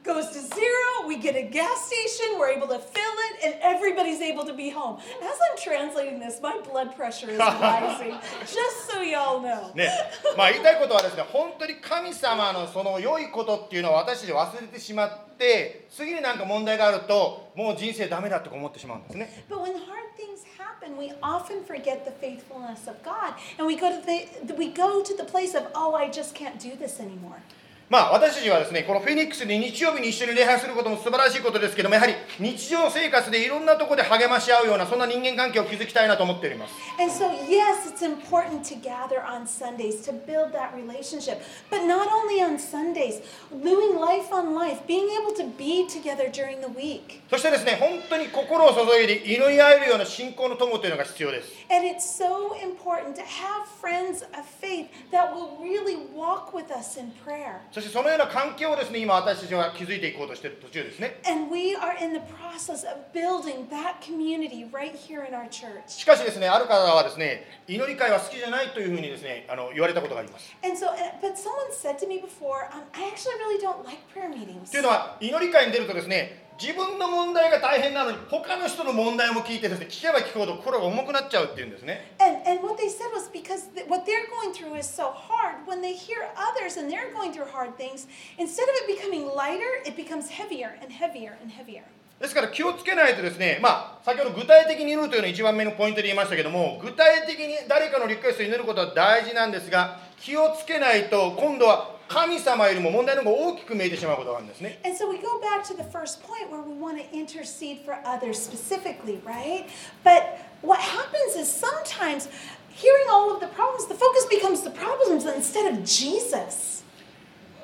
[0.05, 1.07] goes to zero.
[1.07, 2.37] We get a gas station.
[2.39, 4.99] We're able to fill it, and everybody's able to be home.
[5.21, 8.17] As I'm translating this, my blood pressure is rising.
[8.41, 9.73] Just so y'all know.
[9.75, 9.89] ね
[10.37, 23.89] まあ言いたいことはですね本当に神様のその良いことっていうのは私たち忘れてしまって次になんか問題があるともう人生ダメだって思ってしまうんですね But when hard things happen, we often forget the faithfulness of God, and we go
[23.89, 27.41] to the we go to the place of, oh, I just can't do this anymore.
[27.88, 41.42] まあ私たちはですねこのフェニックスで日曜日に一緒に礼拝することも素晴らしいことですけどもやはり日常生活でいろんなところで励まし合うようなそんな人間関係を築きたいなと思っております And so, yes, it's important to gather on Sundays to build that relationship.
[41.70, 43.20] But not only on Sundays,
[43.52, 47.20] doing life on life, being able to be together during the week.
[47.30, 56.72] そしてですね本当に心を注いで祈り合えるような信仰の友というのが必要です And it's so important to have friends of faith that will really walk with
[56.72, 57.60] us in prayer.
[57.76, 65.46] そしてそのような環境をですね今私たちは築いていこうとしている途中ですね And we are in the process of building that community right here in our
[65.50, 65.82] church.
[65.86, 73.84] しかしですねある方はですね祈り会は好きじゃないというふうにですねあの言われたことがあります And so, uh, but someone said to me before, um, I actually really don't
[73.84, 74.70] like prayer meetings.
[74.70, 85.66] というのは祈り会に出るとですね自分の問題が大変なのに他の人の問題も聞いてですね聞けば聞くほど心が重くなっちゃうっていうんですね And, and what they said was because what they're going through is so hard,
[85.66, 89.84] when they hear others and they're going through hard things, instead of it becoming lighter,
[89.84, 91.84] it becomes heavier and heavier and heavier.
[92.18, 107.84] ですから気をつけないとですねまあ先ほど具体的に祈るというのが一番目のポイントで言いましたけども具体的に誰かのリクエストを祈ることは大事なんですが気をつけないと今度は神様よりも問題の方が大きく見えてしまうことがあるんですね And so we go back to the first point where we want to intercede
[107.84, 109.66] for others specifically, right?
[110.04, 112.28] But what happens is sometimes
[112.70, 116.76] hearing all of the problems, the focus becomes the problems instead of Jesus.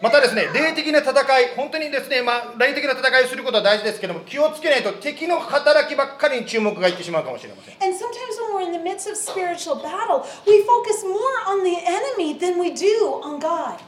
[0.03, 11.63] またですね霊的な戦い本当にですねまあ霊的な戦いをすることは大事ですけども気をつけないと敵の働きばっかりに注目がいってしまうかもしれません And sometimes when we're in the midst of spiritual battle, we focus more on
[11.63, 13.79] the enemy than we do on God.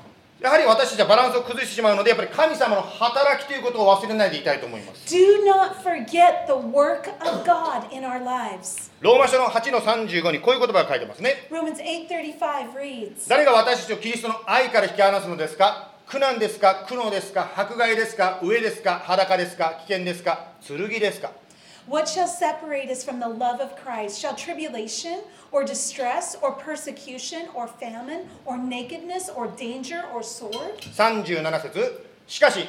[0.45, 5.07] やはり私たちはバランスを崩してしまうのでやっぱり神様の働きということを忘れないでいたいと思います。
[5.07, 8.91] Do not forget the work of God in our lives.
[9.01, 11.49] ローマ書の8の35にこういう言葉が書いてますね。
[11.51, 15.89] Romans 8:35 reads, 誰が私たちをキリストの愛から引き離すのですか？
[16.07, 16.85] 苦難ですか？
[16.87, 17.51] 苦悩ですか？
[17.57, 18.39] 迫害ですか？
[18.43, 19.01] 飢えですか？
[19.03, 19.81] 裸ですか？
[19.87, 20.49] 危険ですか？
[20.69, 21.31] 剣ですか？
[21.88, 24.20] What shall separate us from the love of Christ?
[24.20, 30.80] Shall tribulation or distress or persecution or famine or nakedness or danger or sword?
[30.82, 32.68] 37節しかし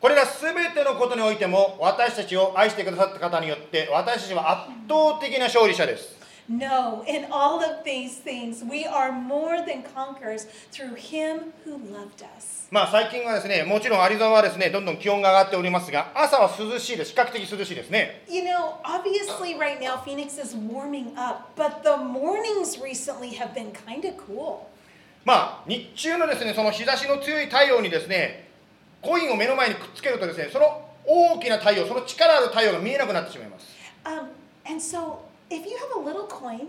[0.00, 6.14] これら全てのことにおいても私たちを愛してくださった方によって私たちは圧倒的な勝利者です
[6.48, 12.22] No, in all of these things, we are more than conquerors through him who loved
[12.22, 12.59] us.
[12.71, 23.53] まあ最近はですねもちろんアリゾナはですねどんどん気温が上がっておりますが朝は涼しいです比較的涼しいですね You know, obviously, right now, Phoenix is warming up, but the mornings recently have
[23.53, 24.59] been kind of cool.
[25.25, 28.47] まあ日中のですねその日差しの強い太陽にですね
[29.01, 33.65] コインを目の前にくっつけるとですねその大きな太陽その力ある太陽が見えなくなってしまいます
[34.05, 34.29] Um,
[34.65, 35.17] and so,
[35.49, 36.67] if you have a little coin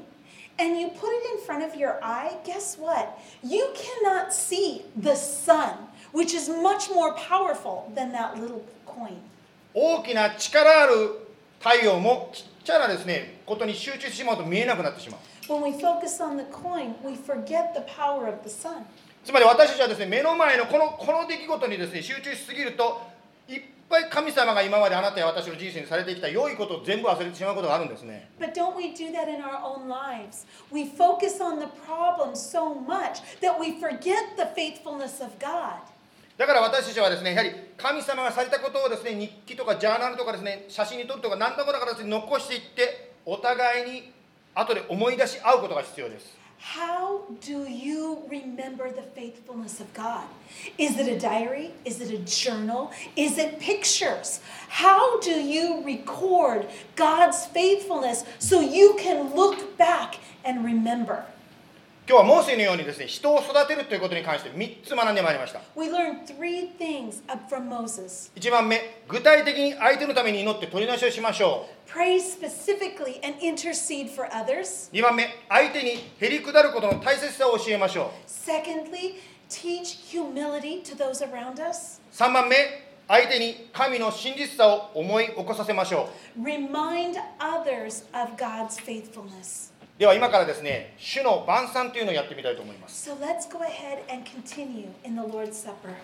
[0.58, 3.18] and you put it in front of your eye, guess what?
[3.42, 9.16] You cannot see the sun, which is much more powerful than that little coin.
[9.74, 10.94] 大きな力ある
[11.60, 18.84] 太陽もちっちゃなですねことに集中してしまうと見えなくなってしまう When we focus on the coin, we forget the power of the sun.
[19.24, 23.00] つまり私たちはですね目の前のこのこの出来事にですね集中しすぎると
[23.48, 30.46] いっぱい神様が今まであなたや私の人生にされてきた良いことを全部忘れてしまうことがあるんですね But don't we do that in our own lives?
[30.72, 35.91] We focus on the problem so much that we forget the faithfulness of God.
[36.42, 44.12] だから私たちはですねやはり神様がされたことをですね日記とかジャーナルとかですね写真に撮るとか何らかの形で残していってお互いに
[44.52, 50.24] 後で思い出し合うことが必要です How do you remember the faithfulness of God?
[50.78, 51.70] Is it a diary?
[51.84, 52.90] Is it a journal?
[53.16, 54.40] Is it pictures?
[54.68, 56.66] How do you record
[56.96, 61.24] God's faithfulness so you can look back and remember?
[62.12, 74.90] 今日はモーセのようにですね人を育てるということに関して3つ学んでまいりました We learned three things up from Moses 1番目具体的に相手のために祈って取りなしをしましょ pray specifically and intercede for others.
[74.92, 79.14] う2番目相手にへり下ることの大切さを教えましょ Secondly,
[79.48, 82.02] teach humility to those around us.
[82.12, 82.56] う3番目
[83.08, 89.71] 相手に神の真実さを思い起こさせましょ Remind others of God's faithfulness.
[90.02, 93.14] うでは今からですね主の晩餐というのをやってみたいと思います So.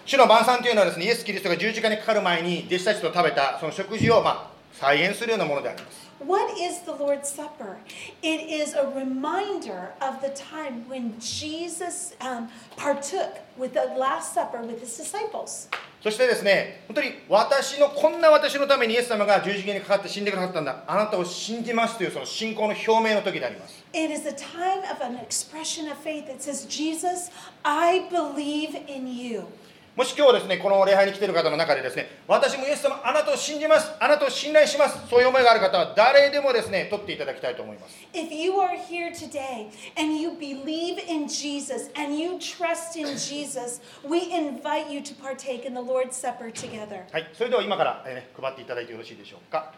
[0.07, 7.77] 主の晩餐というのはですねイエス・キリストが十字架にかかる前に弟子たちと食べたその食事をまあ再現するようなものであります What is the Lord's Supper?
[8.23, 14.59] It is a reminder of the time when Jesus um, partook with the Last Supper
[14.63, 15.69] with his disciples.
[16.03, 27.31] そしてですね本当に私のこんな私のためにイエス様が十字架にかかって死んでくださったんだあなたを信じますというその信仰の表明の時であります It is a time of an expression of faith that says, Jesus,
[27.65, 29.47] I believe in you.
[29.99, 39.67] もし今日ですねこの礼拝に来ている方の中でですね私もイエス様あなたを信じますあなたを信頼しますそういう思いがある方は誰でもですね取っていただきたいと思います If you are here today
[39.99, 45.67] and you believe in Jesus and you trust in Jesus, we invite you to partake
[45.67, 47.03] in the Lord's Supper together.
[47.11, 49.75] はいそれでは今から、えーね配っていただいてよろしいでしょうか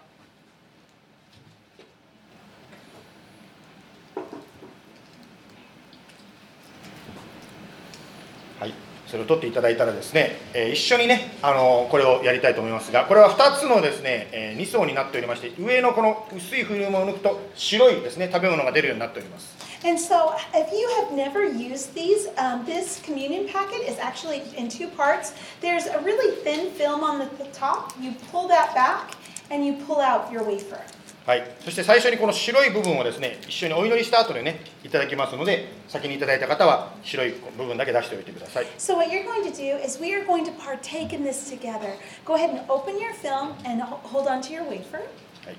[8.59, 8.75] はい
[9.11, 24.69] それを取っていただいたらですね、えー一緒にね、あのこれをやりたいと思いますがこれは2つのですね、え2層になっておりまして上のこの薄いフィルムを抜くと白いですね食べ物が出るようになっております And so, if you have never used these, um, this communion packet is actually in
[24.69, 25.33] two parts.
[25.63, 27.95] There's a really thin film on the top.
[27.99, 29.17] You pull that back
[29.51, 30.83] and you pull out your wafer.
[31.27, 41.51] はい、そして最初にこの白い部分をですね一緒にお祈りした後でねいただきますので先にいただいた方は白い部分だけ出しておいてください So, what you're going to do is we are going to partake in this
[41.51, 41.95] together.
[42.25, 44.99] Go ahead and open your film and ho- hold on to your wafer.
[45.45, 45.57] はい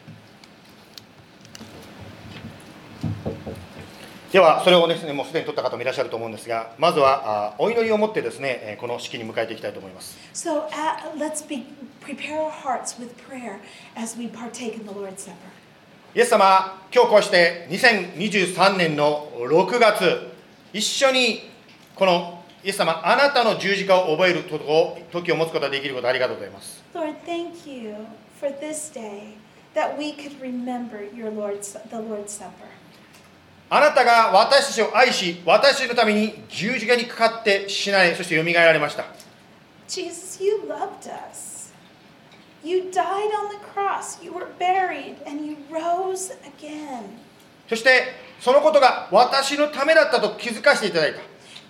[4.31, 11.65] ではそれをですねもうすでに取った方もいらっしゃると思うんですがまずはあお祈りを持ってですねえーこの式に迎えていきたいと思います So, uh, let's be,
[11.99, 13.59] prepare our hearts with prayer
[13.93, 15.50] as we partake in the Lord's Supper.
[16.13, 20.33] イエス様今日こうして2023年の6月
[20.73, 21.49] 一緒に
[21.95, 27.95] このイエス様あなたの十字架を覚える時を持つことができることをありがとうございます Lord, thank you
[28.41, 29.35] for this day
[29.73, 32.49] that we could remember your Lord's, the Lord's Supper.
[33.69, 39.05] あなたが私たちを愛し、私たちのために十字架にかかって死なれ、そして蘇られました。
[39.87, 41.50] Jesus, you loved us.
[42.63, 47.17] You died on the cross, you were buried, and you rose again.
[47.67, 48.03] そして、
[48.39, 51.21] そのことが私のためだったと気づかせていただいた。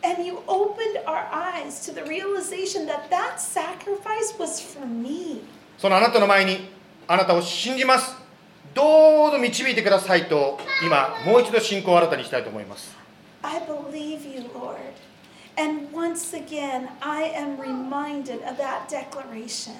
[0.03, 5.43] And you opened our eyes to the realization that that sacrifice was for me.
[5.77, 6.69] そのあなたの前に、
[7.07, 8.15] あなたを信じます。
[8.73, 12.95] どうぞ導いてくださいと、今、もう一度信仰を新たにしたいと思います。
[13.43, 14.77] I believe you, Lord.
[15.57, 19.73] And once again, I am reminded of that declaration.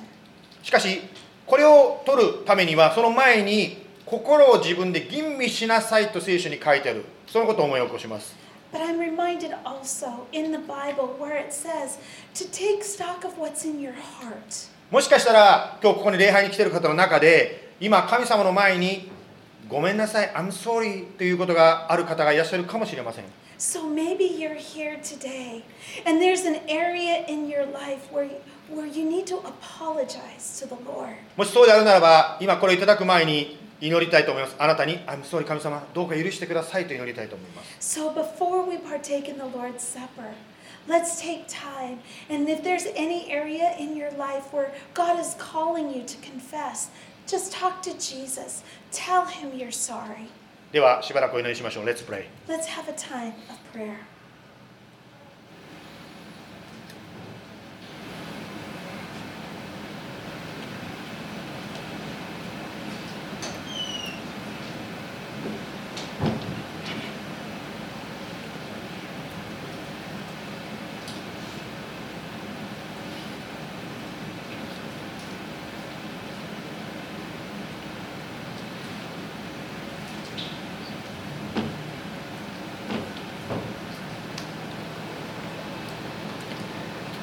[0.63, 1.01] しかし、
[1.45, 7.05] これを取るためには、その前に、心を自分で吟味しなさいと聖書に書いてある。
[7.27, 8.35] そのことを思い起こします。
[8.73, 11.99] But I'm reminded also in the Bible where it says
[12.33, 14.69] to take stock of what's in your heart.
[14.89, 19.09] もしかしたら今日ここに礼拝に来ている方の中で今神様の前に
[19.69, 23.25] ごめんなさい I'm sorry ということがある方がいらっしゃるかもしれません
[23.57, 25.63] So maybe you're here today
[26.05, 28.29] and there's an area in your life where
[28.72, 31.14] where you need to apologize to the Lord.
[31.36, 40.32] もしそうであるならば今これをいただく前に祈りたいと思いますあなたに I'm sorry 神様どうか許してくださいと祈りたいと思います So before we partake in the Lord's Supper,
[40.88, 41.98] let's take time.
[42.30, 46.88] And if there's any area in your life where God is calling you to confess,
[47.26, 48.62] just talk to Jesus.
[48.92, 50.28] Tell him you're sorry.
[50.72, 54.09] ではしばらくお祈りしましょう Let's pray Let's have a time of prayer. 「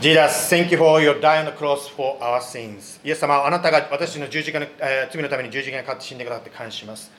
[0.09, 2.99] Jesus, thank you for your die on the cross for our sins.
[3.05, 7.11] イエス様、あなたが私の十字架の、えー罪のために十字架にかかって死んでくださって感謝します。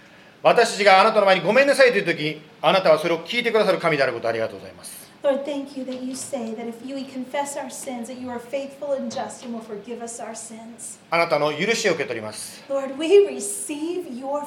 [0.42, 5.09] 私たちがあなたの前にごめんなさいという時、あなたはそれを聞いてくださる神であることありがとうございます。
[5.22, 8.94] Lord, thank you that you say that if we confess our sins, that you are faithful
[8.94, 10.98] and just and will forgive us our sins.
[11.12, 12.64] あなたの許しを受け取ります。
[12.70, 14.42] Lord, we receive your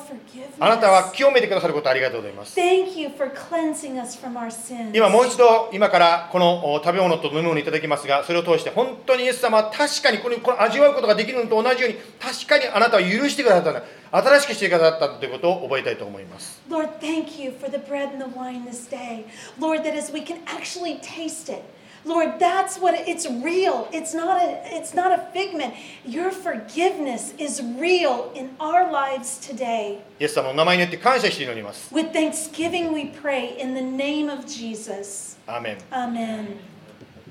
[0.59, 1.13] あなたは forgiveness.
[1.13, 2.59] 清めてくださることをありがとうございます。
[2.59, 4.97] Thank you for cleansing us from our sins.
[4.97, 19.25] 今もう一度今からこのお食べ物と飲み物をいただきますがそれを通して本当にイエス様は確かにこれこの味わうことができるのと同じように確かにあなたは許してくださったんだ新しくしてくださったということを覚えたいと思います Lord, thank you for the bread and the wine this day.
[19.59, 21.64] Lord, that as we can actually taste it.
[22.06, 23.90] Lord, that's what it- it's real.
[23.92, 25.74] It's not a it's not a figment.
[26.06, 30.00] Your forgiveness is real in our lives today.
[30.20, 35.38] イエス様のお名前によって感謝して祈ります With thanksgiving we pray in the name of Jesus.
[35.48, 36.58] アーメン Amen.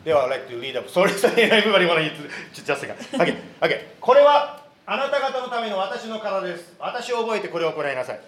[0.04, 2.12] では I'd like to read up sorry sorry everybody wanna eat
[2.52, 3.80] just a second okay, okay.
[4.00, 8.20] これはあなた方のための私の体です私を覚えてこれを行いなさい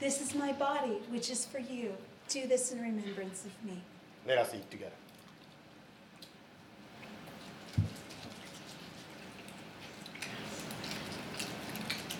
[0.00, 1.92] This is my body, which is for you.
[2.28, 3.82] Do this in remembrance of me.
[4.27, 4.91] Let us eat together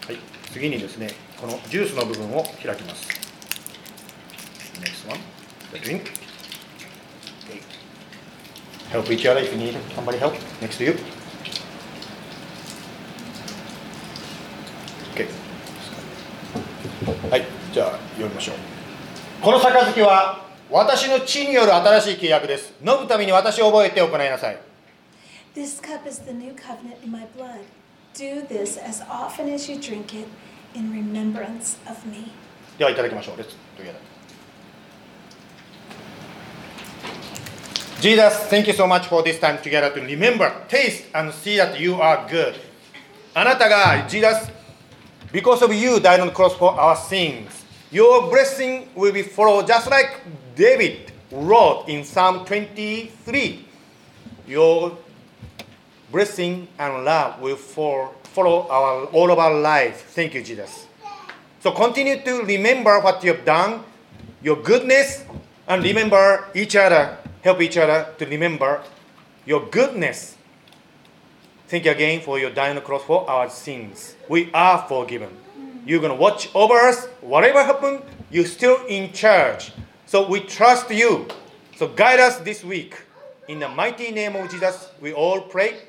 [0.08, 0.18] はい、
[0.54, 3.10] 次にですね、このジュースの部分を開きます。
[4.80, 5.20] Next one,
[5.74, 6.04] the drink.
[7.46, 7.62] Okay.
[8.90, 10.98] Help each other if you need somebody help next to you.
[15.14, 15.28] Okay.
[17.30, 18.56] はい、じゃあ読みましょう。
[19.42, 22.74] この杯は私の血による新しい契約です。
[22.82, 24.58] 飲むために私を覚えて行いなさい。
[25.56, 27.62] This cup is the new covenant in my blood.
[28.14, 30.28] Do this as often as you drink it
[30.76, 32.32] in remembrance of me.
[32.78, 33.36] ではいただきましょう。
[33.38, 33.96] Let's together.
[38.02, 41.80] Jesus, thank you so much for this time together to remember, taste, and see that
[41.80, 42.56] you are good.
[43.34, 44.52] あなたが、Jesus,
[45.32, 47.67] because of you died on the cross for our sins.
[47.90, 50.20] Your blessing will be followed just like
[50.56, 53.66] David wrote in Psalm 23.
[54.46, 54.98] Your
[56.12, 60.08] blessing and love will for, follow our, all of our life.
[60.10, 60.86] Thank you, Jesus.
[61.62, 63.84] So continue to remember what you have done,
[64.42, 65.24] your goodness,
[65.68, 67.18] and remember each other.
[67.42, 68.84] Help each other to remember
[69.46, 70.36] your goodness.
[71.70, 74.16] Thank you again for your dying on the cross for our sins.
[74.28, 75.47] We are forgiven.
[75.88, 77.08] You're going to watch over us.
[77.22, 79.72] Whatever happened, you're still in charge.
[80.06, 81.28] So we trust you.
[81.78, 82.94] So guide us this week.
[83.48, 85.80] In the mighty name of Jesus, we all pray.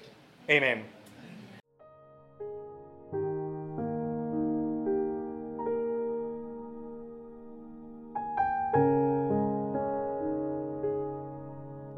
[0.49, 0.85] Amen.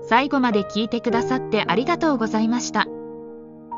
[0.09, 2.87] 最後まで聞いてくださってありがとうございました。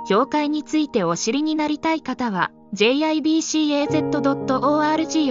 [0.09, 4.13] 教会についてお知りになりたい方は jibcaz.org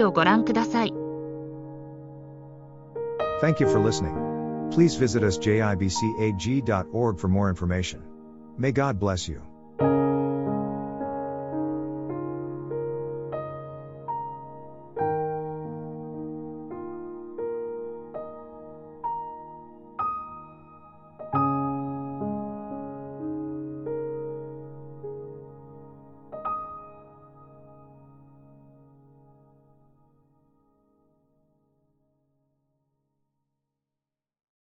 [0.04, 0.94] をご覧ください。
[3.42, 4.70] Thank you for listening.
[4.70, 8.00] Please visit us jibcag.org for more information.
[8.56, 9.51] May God bless you.